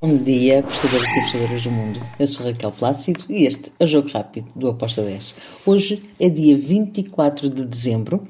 [0.00, 2.00] Bom dia, apostadores e apostadoras do mundo.
[2.20, 5.34] Eu sou Raquel Plácido e este é o Jogo Rápido do Aposta 10.
[5.66, 8.24] Hoje é dia 24 de dezembro,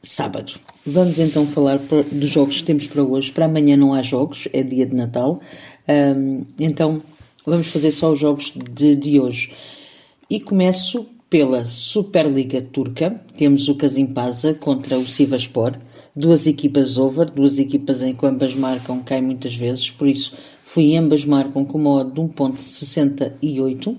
[0.00, 0.52] sábado.
[0.86, 1.80] Vamos então falar
[2.12, 3.32] dos jogos que temos para hoje.
[3.32, 5.40] Para amanhã não há jogos, é dia de Natal.
[5.88, 7.02] Um, então
[7.44, 9.52] vamos fazer só os jogos de, de hoje.
[10.30, 13.18] E começo pela Superliga Turca.
[13.38, 15.78] Temos o Kasimpasa contra o Sivaspor.
[16.14, 20.94] Duas equipas over, duas equipas em que ambas marcam, caem muitas vezes, por isso fui
[20.94, 23.96] ambas marcam com uma odd de 1.68.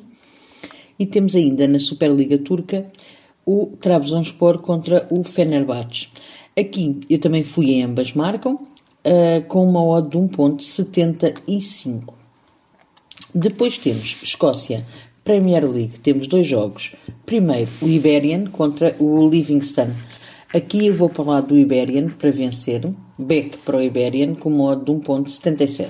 [1.00, 2.86] E temos ainda na Superliga Turca
[3.44, 6.10] o Trabzonspor contra o Fenerbahçe.
[6.56, 12.14] Aqui eu também fui em ambas marcam, uh, com uma odd de 1.75.
[13.34, 14.86] Depois temos Escócia,
[15.24, 16.94] Premier League, temos dois jogos.
[17.26, 19.90] Primeiro, o Iberian contra o Livingston.
[20.54, 22.82] Aqui eu vou para o lado do Iberian para vencer,
[23.18, 25.88] back para o Iberian com modo de 1.77.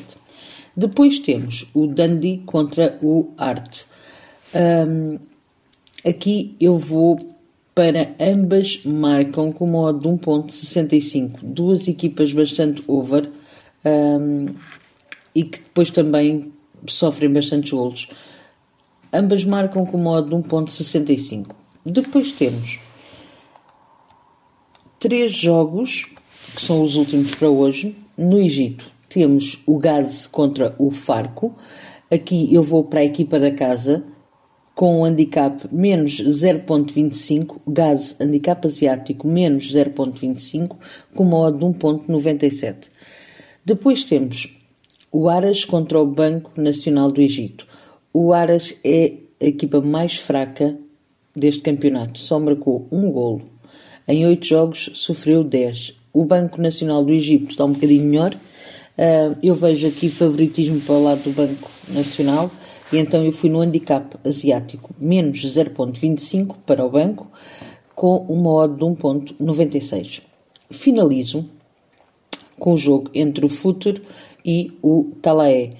[0.76, 3.84] Depois temos o Dundee contra o Art.
[4.56, 5.20] Um,
[6.08, 7.18] aqui eu vou
[7.76, 11.40] para ambas marcam com modo de 1.65.
[11.42, 13.30] Duas equipas bastante over
[13.84, 14.46] um,
[15.34, 16.54] e que depois também
[16.88, 18.08] sofrem bastantes golos.
[19.14, 21.52] Ambas marcam com modo de 1.65.
[21.86, 22.80] Depois temos
[25.00, 26.08] três jogos,
[26.56, 27.96] que são os últimos para hoje.
[28.18, 31.56] No Egito temos o Gaz contra o Farco.
[32.10, 34.04] Aqui eu vou para a equipa da casa
[34.74, 40.76] com o handicap menos 0.25, Gaz handicap asiático menos 0.25,
[41.14, 42.88] com uma odd de 1.97.
[43.64, 44.58] Depois temos
[45.12, 47.68] o Aras contra o Banco Nacional do Egito.
[48.14, 50.78] O Aras é a equipa mais fraca
[51.36, 53.42] deste campeonato, só marcou um golo.
[54.08, 55.96] Em oito jogos sofreu 10.
[56.14, 58.36] O Banco Nacional do Egito está um bocadinho melhor.
[58.36, 62.52] Uh, eu vejo aqui favoritismo para o lado do Banco Nacional
[62.92, 67.28] e então eu fui no handicap asiático menos 0.25 para o banco
[67.96, 70.22] com uma odd de 1.96.
[70.70, 71.50] Finalizo
[72.60, 74.00] com o jogo entre o Futur
[74.46, 75.72] e o Talaé.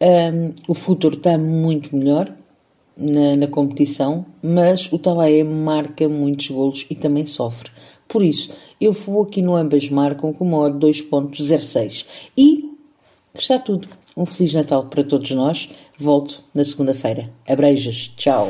[0.00, 2.32] Um, o Futur está muito melhor,
[2.96, 7.70] na, na competição, mas o Talaé marca muitos golos e também sofre.
[8.08, 12.06] Por isso, eu vou aqui no ambas marcam com uma odd 2.06.
[12.36, 12.70] E
[13.34, 13.88] está tudo.
[14.16, 15.68] Um Feliz Natal para todos nós.
[15.98, 17.30] Volto na segunda-feira.
[17.46, 18.12] Abrejas.
[18.16, 18.48] Tchau.